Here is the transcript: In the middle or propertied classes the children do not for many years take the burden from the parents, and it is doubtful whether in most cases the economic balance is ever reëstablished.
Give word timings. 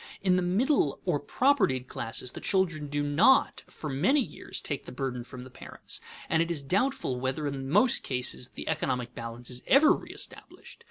In 0.23 0.35
the 0.35 0.41
middle 0.41 0.99
or 1.05 1.19
propertied 1.19 1.87
classes 1.87 2.31
the 2.31 2.41
children 2.41 2.87
do 2.87 3.03
not 3.03 3.61
for 3.67 3.87
many 3.87 4.19
years 4.19 4.59
take 4.59 4.85
the 4.87 4.91
burden 4.91 5.23
from 5.23 5.43
the 5.43 5.51
parents, 5.51 6.01
and 6.27 6.41
it 6.41 6.49
is 6.49 6.63
doubtful 6.63 7.19
whether 7.19 7.45
in 7.45 7.69
most 7.69 8.01
cases 8.01 8.49
the 8.49 8.67
economic 8.67 9.13
balance 9.13 9.51
is 9.51 9.61
ever 9.67 9.91
reëstablished. 9.91 10.77